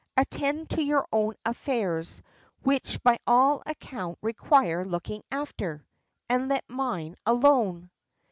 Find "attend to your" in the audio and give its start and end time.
0.17-1.05